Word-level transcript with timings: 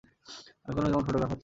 আমি 0.65 0.79
কেমন 0.83 1.03
ফটোগ্রাফার 1.05 1.29
চাই? 1.29 1.39